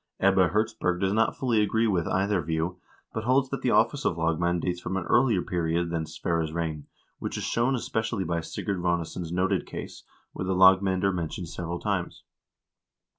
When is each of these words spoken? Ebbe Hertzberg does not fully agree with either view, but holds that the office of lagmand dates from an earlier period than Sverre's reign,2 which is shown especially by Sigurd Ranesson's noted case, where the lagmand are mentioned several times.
Ebbe 0.19 0.49
Hertzberg 0.49 0.99
does 0.99 1.13
not 1.13 1.35
fully 1.35 1.61
agree 1.61 1.85
with 1.85 2.07
either 2.07 2.41
view, 2.41 2.79
but 3.13 3.25
holds 3.25 3.49
that 3.49 3.61
the 3.61 3.69
office 3.69 4.03
of 4.03 4.17
lagmand 4.17 4.61
dates 4.61 4.81
from 4.81 4.97
an 4.97 5.03
earlier 5.03 5.43
period 5.43 5.91
than 5.91 6.07
Sverre's 6.07 6.51
reign,2 6.51 6.85
which 7.19 7.37
is 7.37 7.43
shown 7.43 7.75
especially 7.75 8.23
by 8.23 8.41
Sigurd 8.41 8.79
Ranesson's 8.81 9.31
noted 9.31 9.67
case, 9.67 10.01
where 10.33 10.45
the 10.47 10.55
lagmand 10.55 11.03
are 11.03 11.13
mentioned 11.13 11.49
several 11.49 11.77
times. 11.79 12.23